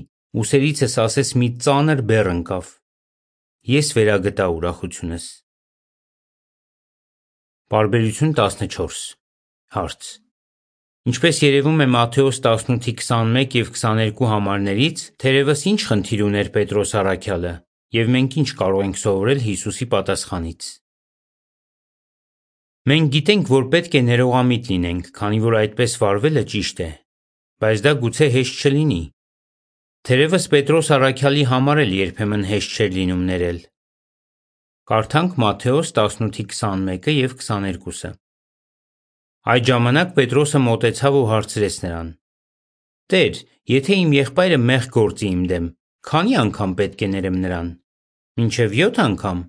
ուսերիցս 0.42 0.96
ասես 1.06 1.30
մի 1.40 1.48
ծանր 1.64 2.02
բեռ 2.10 2.28
ընկավ։ 2.32 2.72
Ես 3.66 3.88
վերագտա 3.96 4.44
ուրախությունս։ 4.54 5.24
Բարբերություն 7.74 8.34
14 8.38 9.00
Հարց. 9.74 10.10
Ինչպես 11.10 11.40
երևում 11.42 11.82
է 11.82 11.88
Մատթեոս 11.96 12.38
18-ի 12.46 12.94
21 13.00 13.56
եւ 13.58 13.72
22 13.74 14.28
համարներից, 14.30 15.02
թերևս 15.18 15.64
ինչ 15.72 15.80
խնդիր 15.88 16.22
ուներ 16.28 16.52
Պետրոս 16.54 16.94
առաքյալը, 17.02 17.52
եւ 17.98 18.14
մենք 18.14 18.38
ինչ 18.44 18.48
կարող 18.62 18.86
ենք 18.86 19.02
սովորել 19.02 19.42
Հիսուսի 19.48 19.90
պատասխանից։ 19.96 20.70
Մենք 22.86 23.12
գիտենք, 23.18 23.50
որ 23.50 23.68
պետք 23.74 23.98
է 23.98 24.06
ներողամիտ 24.14 24.72
լինենք, 24.76 25.10
քանի 25.18 25.42
որ 25.42 25.58
այդպես 25.64 25.98
վարվելը 26.06 26.46
ճիշտ 26.54 26.86
է, 26.86 26.90
բայց 27.66 27.82
դա 27.82 27.98
գուցե 28.06 28.30
հեշտ 28.38 28.62
չլինի։ 28.62 29.02
Թերևս 30.06 30.44
Պետրոս 30.52 30.88
առաքյալի 30.94 31.40
համար 31.50 31.78
էլ 31.82 31.94
երբեմն 31.96 32.42
հեշտ 32.46 32.74
չէր 32.76 32.92
լինում 32.96 33.22
ներել։ 33.26 33.56
Կարդանք 34.90 35.34
Մատթեոս 35.42 35.90
18:21 35.98 37.08
եւ 37.16 37.34
22-ը։ 37.40 38.10
Այդ 39.54 39.66
ժամանակ 39.72 40.14
Պետրոսը 40.20 40.62
մոտեցավ 40.68 41.18
ու 41.22 41.24
հարցրեց 41.32 41.80
նրան. 41.86 42.14
Տեր, 43.10 43.42
եթե 43.74 43.98
իմ 44.06 44.16
եղբայրը 44.20 44.62
մեղ 44.70 44.88
գործի 45.00 45.26
իմ 45.34 45.44
դեմ, 45.50 45.68
քանի 46.06 46.38
անգամ 46.46 46.78
պետք 46.78 47.02
է 47.02 47.12
ներեմ 47.18 47.42
նրան։ 47.42 47.76
Մինչև 48.38 48.80
7 48.86 49.04
անգամ։ 49.10 49.44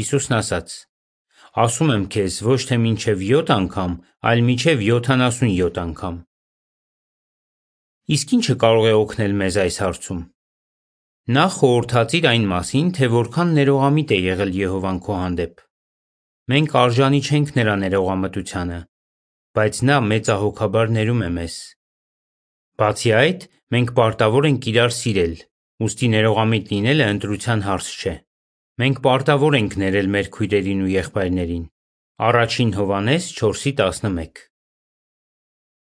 Հիսուսն 0.00 0.40
ասաց. 0.42 0.78
Ասում 1.54 1.98
եմ 2.00 2.10
քեզ, 2.16 2.42
ոչ 2.50 2.62
թե 2.66 2.84
մինչև 2.90 3.28
7 3.30 3.58
անգամ, 3.62 4.00
այլ 4.26 4.48
մինչև 4.50 4.88
77 4.90 5.86
անգամ։ 5.86 6.24
Իսկ 8.06 8.32
ի՞նչը 8.36 8.54
կարող 8.62 8.84
է 8.86 8.90
օգնել 8.96 9.32
մեզ 9.38 9.56
այս 9.62 9.76
հարցում։ 9.82 10.18
Նախ 11.36 11.54
խորհրդածիր 11.58 12.28
այն 12.30 12.44
մասին, 12.52 12.90
թե 12.94 13.08
որքան 13.14 13.48
ներողամիտ 13.56 14.12
է 14.14 14.18
եղել 14.26 14.52
Եհովան 14.56 15.00
քո 15.06 15.16
հանդեպ։ 15.20 15.64
Մենք 16.52 16.76
արժանի 16.82 17.20
չենք 17.26 17.50
նրա 17.56 17.74
ներողամտությանը, 17.82 18.78
բայց 19.58 19.82
նա 19.90 19.96
մեծահոգաբար 20.12 20.94
ներում 20.96 21.26
է 21.26 21.30
մեզ։ 21.40 21.58
Բացի 22.78 23.12
այդ, 23.26 23.46
մենք 23.74 23.94
պարտավոր 23.98 24.50
ենք 24.54 24.70
իրար 24.70 24.94
սիրել, 25.02 25.34
ուստի 25.86 26.08
ներողամիտ 26.14 26.74
լինելը 26.76 27.08
ընտրության 27.16 27.66
հարց 27.66 27.94
չէ։ 27.96 28.14
Մենք 28.86 29.00
պարտավոր 29.02 29.56
ենք 29.66 29.80
ներել 29.82 30.12
մեր 30.14 30.28
քույրերին 30.36 30.86
ու 30.86 30.92
եղբայրներին։ 30.94 31.70
Առաջին 32.30 32.70
Հովանես 32.78 33.32
4:11 33.40 34.46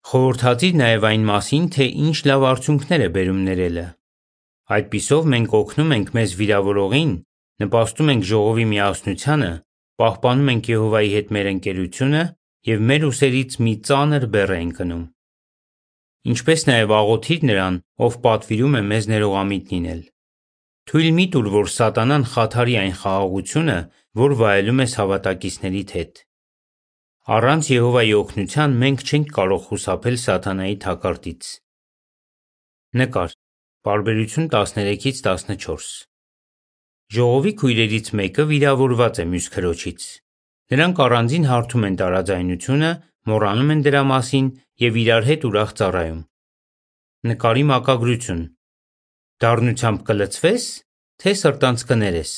Խորհրդածիր 0.09 0.77
նաև 0.79 1.03
այն 1.05 1.25
մասին, 1.29 1.65
թե 1.75 1.85
ինչ 2.09 2.17
լավ 2.25 2.43
արդյունքներ 2.49 3.01
է 3.05 3.09
բերում 3.13 3.41
ներելը։ 3.45 3.81
Այդպիսով 4.73 5.27
մենք 5.33 5.51
օգնում 5.59 5.91
ենք 5.95 6.07
մեզ 6.17 6.31
վիրավորողին, 6.39 7.11
նպաստում 7.61 8.09
ենք 8.13 8.25
ժողովի 8.29 8.65
միասնությանը, 8.71 9.51
պահպանում 10.01 10.49
ենք 10.53 10.69
Եհովայի 10.73 11.11
հետ 11.13 11.29
մեր 11.37 11.49
ընկերությունը 11.51 12.23
և 12.69 12.81
մեր 12.89 13.05
ուսերից 13.09 13.57
մի 13.65 13.73
ծանր 13.89 14.25
բեռ 14.33 14.53
ենք 14.57 14.79
ընկնում։ 14.79 15.03
Ինչպես 16.33 16.65
նաև 16.69 16.93
աղոթիր 16.99 17.45
նրան, 17.49 17.77
ով 18.09 18.17
պատվիրում 18.25 18.79
է 18.79 18.81
մեզ 18.89 19.09
ներողամիտ 19.13 19.73
լինել։ 19.73 20.01
Թույլ 20.89 21.09
մի 21.19 21.25
տուր, 21.37 21.51
որ 21.53 21.69
սատանան 21.75 22.25
խաթարի 22.33 22.75
այն 22.81 22.95
խաղաղությունը, 23.03 23.77
որ 24.25 24.35
վայելում 24.41 24.83
ես 24.83 24.97
հավատակիցներիդ 24.99 25.95
հետ։ 25.99 26.23
Առանց 27.29 27.67
Եհովայի 27.69 28.13
օգնության 28.17 28.71
մենք 28.81 29.01
չենք 29.05 29.27
կարող 29.35 29.59
խուսափել 29.67 30.15
սատանայի 30.21 30.77
թակարդից։ 30.85 31.49
Նկար. 33.01 33.35
Պարբերություն 33.85 34.47
13-ից 34.53 35.19
14 35.27 35.91
Ժողովի 37.17 37.53
քույրերից 37.61 38.09
մեկը 38.21 38.47
վիրավորված 38.53 39.21
է 39.21 39.27
մյուս 39.35 39.49
քրոջից։ 39.57 40.07
Նրանք 40.73 41.03
առանձին 41.05 41.47
հարթում 41.51 41.87
են 41.91 41.99
տարաձայնությունը, 42.01 42.91
մոռանում 43.29 43.71
են 43.77 43.85
դրա 43.85 44.03
մասին 44.15 44.51
եւ 44.89 44.99
իրար 45.05 45.29
հետ 45.29 45.47
ուրախ 45.53 45.77
ծառայում։ 45.77 46.19
Նկարի 47.29 47.63
մակագրություն։ 47.75 48.43
Դառնությամբ 49.45 50.05
կլցվես, 50.09 50.69
թե 51.21 51.39
սրտանց 51.45 51.87
կներես։ 51.93 52.37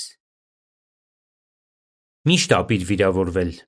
Միշտ 2.27 2.59
ապիր 2.59 2.89
վիրավորվել։ 2.91 3.59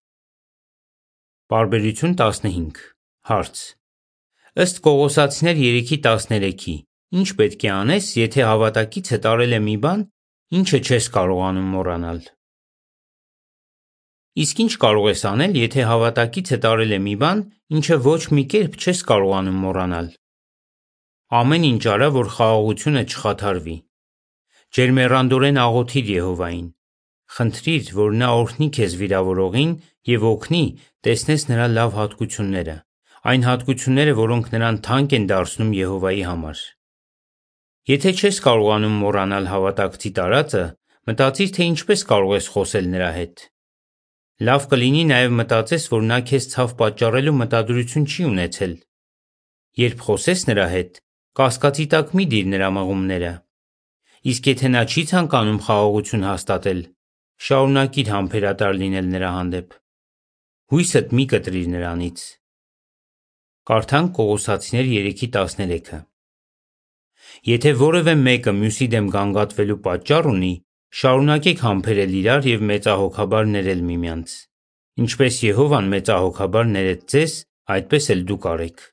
Պարբերություն 1.54 2.14
15 2.18 2.80
Հարց. 3.30 3.60
Ըստ 4.64 4.80
Կողոսացիներ 4.86 5.60
3:13-ի, 5.62 6.74
ինչ 7.20 7.28
պետք 7.38 7.66
է 7.68 7.70
անես, 7.74 8.06
եթե 8.18 8.42
հավատակիցդ 8.48 9.28
արել 9.32 9.54
է 9.54 9.60
մի 9.68 9.76
բան, 9.84 10.02
ինչը 10.58 10.80
չես 10.88 11.10
կարողանում 11.14 11.68
մոռանալ։ 11.76 12.24
Իսկ 14.44 14.64
ինչ 14.66 14.74
կարող 14.82 15.06
ես 15.12 15.22
անել, 15.30 15.54
եթե 15.62 15.86
հավատակիցդ 15.94 16.66
արել 16.74 16.96
է 16.98 17.00
մի 17.06 17.16
բան, 17.22 17.44
ինչը 17.78 17.98
ոչ 18.10 18.22
մի 18.34 18.44
կերպ 18.54 18.80
չես 18.82 19.04
կարողանում 19.14 19.60
մոռանալ։ 19.68 20.08
Ամեն 21.38 21.68
ինչ 21.70 21.84
արա, 21.94 22.08
որ 22.18 22.32
խաղաղությունը 22.34 23.04
չխաթարվի։ 23.14 23.78
Ջերմեռանդորեն 24.74 25.62
աղոթիր 25.68 26.10
Եհովային։ 26.18 26.66
Խնդրիր, 27.34 27.86
որ 27.98 28.18
նա 28.24 28.30
օրհնի 28.42 28.68
քեզ 28.78 28.98
վիրավորողին 29.04 29.72
եւ 30.10 30.26
օգնի 30.34 30.66
տեսնես 31.04 31.44
նրա 31.50 31.66
լավ 31.74 31.96
հատկությունները, 32.00 32.76
այն 33.32 33.42
հատկությունները, 33.48 34.14
որոնք 34.20 34.46
նրան 34.54 34.78
թանկ 34.88 35.16
են 35.18 35.26
դարձնում 35.32 35.74
Եհովայի 35.78 36.24
համար։ 36.28 36.62
Եթե 37.92 38.14
չես 38.20 38.40
կարողանում 38.46 38.96
մոռանալ 39.04 39.50
հավատակցի 39.52 40.12
տարածը, 40.20 40.64
մտածիր, 41.10 41.50
թե 41.58 41.68
ինչպես 41.74 42.04
կարող 42.14 42.32
ես 42.38 42.48
խոսել 42.54 42.88
նրա 42.94 43.10
հետ։ 43.18 43.44
Լավ 44.48 44.68
կլինի 44.72 45.04
նաև 45.12 45.36
մտածես, 45.44 45.90
որ 45.92 46.08
նա 46.08 46.22
քեզ 46.32 46.48
ցավ 46.54 46.72
պատճառելու 46.80 47.36
մտադրություն 47.44 48.08
չի 48.08 48.24
ունեցել։ 48.32 48.74
Երբ 49.84 50.08
խոսես 50.08 50.48
նրա 50.54 50.68
հետ, 50.78 51.04
կասկածի 51.44 51.86
տակ 51.92 52.18
մի 52.18 52.26
դիր 52.32 52.50
նրա 52.56 52.74
մղումները։ 52.80 53.36
Իսկ 54.32 54.52
եթե 54.54 54.74
նա 54.74 54.88
չի 54.88 55.04
ցանկանում 55.12 55.64
խաղաղություն 55.68 56.28
հաստատել, 56.32 56.84
շարունակիր 57.44 58.12
համբերատար 58.16 58.78
լինել 58.84 59.08
նրա 59.14 59.32
հանդեպ։ 59.38 59.83
Հույսդ 60.74 61.12
մի 61.14 61.24
կտրիր 61.30 61.66
նրանից։ 61.70 62.22
Կարդանք 63.70 64.14
Կողոսացիներ 64.18 64.88
3:13-ը։ 64.94 66.00
Եթե 67.50 67.74
որևէ 67.82 68.16
մեկը 68.22 68.54
մյուսի 68.62 68.88
դեմ 68.94 69.10
գանգատվելու 69.16 69.78
պատճառ 69.88 70.30
ունի, 70.32 70.50
շարունակեք 71.02 71.62
համբերել 71.66 72.16
իրար 72.22 72.48
եւ 72.50 72.66
մեծահոգաբար 72.72 73.52
ներել 73.52 73.86
միմյանց։ 73.92 74.34
Ինչպես 75.06 75.38
Եհովան 75.46 75.94
մեծահոգաբար 75.94 76.68
ներեց 76.74 77.06
ձեզ, 77.14 77.38
այդպես 77.78 78.10
էլ 78.18 78.26
դուք 78.34 78.50
արեք։ 78.54 78.84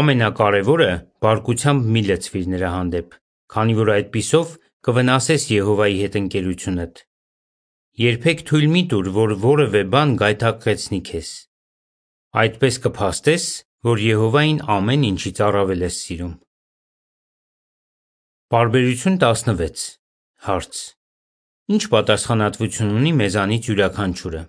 Ամենակարևորը 0.00 0.90
բարկությամբ 1.28 1.92
մի 1.92 2.06
լցվիր 2.08 2.50
նրա 2.56 2.72
հանդեպ, 2.78 3.20
քանի 3.52 3.78
որ 3.84 3.94
այդպիսով 4.00 4.58
կվնասես 4.88 5.48
Եհովայի 5.60 6.02
հետ 6.06 6.20
ընկերությունդ։ 6.24 7.06
Երբեք 8.00 8.38
թույլ 8.48 8.62
մի 8.72 8.80
տուր, 8.88 9.08
որ 9.12 9.32
որևէ 9.42 9.80
բան 9.92 10.12
գայթակղեցնի 10.20 10.98
քեզ։ 11.04 11.30
Այդպես 12.42 12.78
կփաստես, 12.84 13.44
որ 13.88 14.00
Եհովային 14.00 14.60
ամեն 14.74 15.04
ինչից 15.08 15.40
առավել 15.46 15.84
ես 15.84 15.98
սիրում։ 16.04 16.30
Պարբերություն 18.54 19.18
16 19.24 19.84
Հարց. 20.46 20.80
Ինչ 21.76 21.82
պատասխանատվություն 21.96 22.96
ունի 23.02 23.12
մեզանից 23.20 23.68
յուրաքանչյուրը։ 23.68 24.42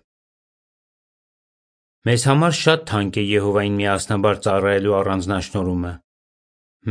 Մեզ 2.07 2.25
համար 2.31 2.57
շատ 2.61 2.87
թանկ 2.93 3.19
է 3.19 3.25
Եհովային 3.33 3.77
միասնաբար 3.81 4.41
ծառայելու 4.47 4.97
առանձնաշնորհումը։ 5.01 5.93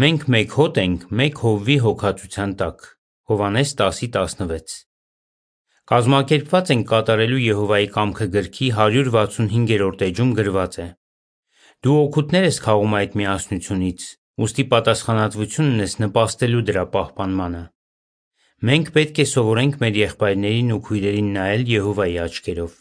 Մենք 0.04 0.28
մեկ 0.36 0.60
հոտ 0.60 0.84
ենք 0.84 1.10
մեկ 1.24 1.42
Հովվի 1.46 1.80
հոգածության 1.88 2.56
տակ։ 2.60 2.86
Հովանես 3.32 3.76
10:16 3.80 4.89
Կազմակերպված 5.90 6.68
ենք 6.70 6.84
կատարելու 6.86 7.38
Եհովայի 7.42 7.86
կամքը 7.90 8.26
գրքի 8.30 8.66
165-րդ 8.76 10.02
էջում 10.06 10.28
գրված 10.38 10.76
է. 10.78 10.84
Դու 11.82 11.96
օգուտներ 12.02 12.44
ես 12.46 12.58
քաղում 12.66 12.94
այդ 12.98 13.16
միասնությունից, 13.18 14.04
ուստի 14.46 14.64
պատասխանատվություն 14.74 15.72
ունես 15.72 15.96
նպաստելու 16.04 16.62
դրա 16.70 16.84
պահպանմանը։ 16.94 17.62
Մենք 18.70 18.92
պետք 19.00 19.18
է 19.18 19.26
սովորենք 19.32 19.80
մեր 19.82 19.98
եղբայրներին 20.04 20.72
ու 20.76 20.80
քույրերին 20.86 21.34
նայել 21.40 21.66
Եհովայի 21.74 22.16
աչքերով։ 22.28 22.78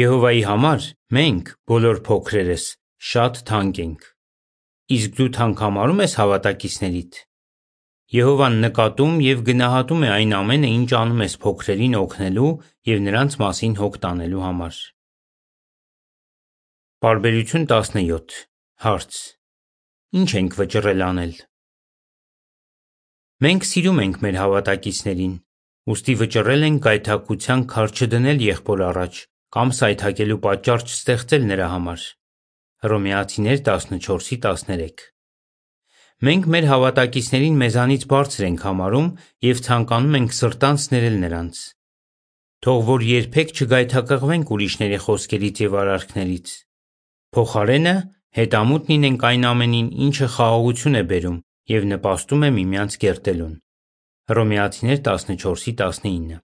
Եհովայի 0.00 0.42
համար 0.48 0.88
մենք, 1.20 1.54
բոլոր 1.68 2.02
փոքրերս, 2.08 2.66
շատ 3.12 3.44
թանկ 3.52 3.84
ենք։ 3.84 4.10
Իսկ 4.94 5.20
դու 5.20 5.30
թանկ 5.36 5.64
համարում 5.68 6.04
ես 6.08 6.16
հավատակիցներիդ։ 6.22 7.24
Եհովան 8.12 8.58
նկատում 8.60 9.14
եւ 9.24 9.38
գնահատում 9.48 10.02
է 10.04 10.08
այն 10.12 10.32
ամենը, 10.36 10.68
ինչ 10.78 10.90
անում 10.98 11.22
ես 11.24 11.36
փոքրերին 11.44 11.94
օգնելու 12.00 12.50
եւ 12.90 12.98
նրանց 13.04 13.36
մասին 13.40 13.76
հոգ 13.80 13.96
տանելու 14.02 14.42
համար։ 14.44 14.80
Պարբերություն 17.04 17.64
17 17.70 18.36
Հարց. 18.84 19.16
Ինչ 20.20 20.28
ենք 20.40 20.58
վճռել 20.60 21.04
անել։ 21.08 21.34
Մենք 23.44 23.66
սիրում 23.70 24.02
ենք 24.04 24.20
մեր 24.24 24.38
հավատակիցներին, 24.40 25.34
ուստի 25.94 26.14
վճռել 26.20 26.68
ենք 26.68 26.84
գայթակղության 26.84 27.64
քար 27.72 27.96
չդնել 27.96 28.44
եղբոր 28.50 28.84
առաջ 28.90 29.24
կամ 29.56 29.74
սայթաքելու 29.80 30.38
պատճառ 30.44 30.86
չստեղծել 30.90 31.50
նրա 31.54 31.72
համար։ 31.72 32.06
Հռոմեացիներ 32.84 33.58
14:13 33.72 35.13
Մենք 36.22 36.44
մեր 36.46 36.66
հավատակիցներին 36.70 37.56
մեզանից 37.58 38.04
բարձր 38.10 38.44
ենք 38.46 38.60
համարում 38.64 39.08
եւ 39.44 39.62
ցանկանում 39.66 40.18
ենք 40.18 40.34
սրտանց 40.38 40.84
ներել 40.94 41.16
նրանց։ 41.24 41.62
Թող 42.64 42.84
որ 42.88 43.02
երբեք 43.08 43.50
չգայթակղվենք 43.54 44.52
ուրիշների 44.54 44.98
խոսքերից 45.04 45.62
եւ 45.64 45.74
արարքներից։ 45.80 46.52
Փոխարենը 47.34 47.94
հետամուտ 48.38 48.88
լինենք 48.94 49.26
այն 49.30 49.46
ամենին, 49.50 49.88
ինչը 50.06 50.28
խաղաղություն 50.34 50.98
է 51.00 51.04
բերում 51.10 51.38
եւ 51.74 51.88
նպաստում 51.90 52.46
է 52.46 52.50
միմյանց 52.54 52.96
կերտելուն։ 53.04 53.54
Հռոմեացիներ 54.30 54.98
14:19 55.08 56.38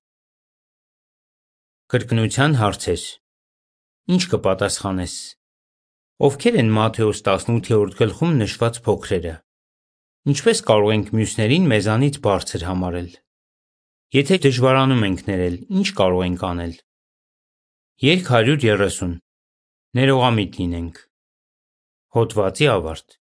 Կրկնության 1.90 2.56
հարցեր։ 2.60 3.04
Ինչ 4.14 4.22
կպատասխանես։ 4.34 5.14
Ովքեր 6.26 6.58
են 6.60 6.74
Մատթեոս 6.76 7.22
18-րդ 7.30 7.96
գլխում 8.00 8.36
նշված 8.42 8.82
փոքրերը։ 8.84 9.34
Ինչպես 10.28 10.58
կարող 10.68 10.90
ենք 10.92 11.06
մյուսներին 11.16 11.68
մեզանից 11.70 12.16
բարձր 12.24 12.64
համարել։ 12.68 13.12
Եթե 14.12 14.36
դժվարանում 14.44 15.06
ենք 15.06 15.22
ներել, 15.30 15.56
ինչ 15.80 15.88
կարող 15.96 16.24
ենք 16.26 16.44
անել։ 16.50 16.74
Երկ 18.04 18.28
130 18.28 19.14
Ներողամիտ 19.96 20.58
լինենք։ 20.60 21.00
Հոդվացի 22.16 22.68
ավարտ։ 22.74 23.19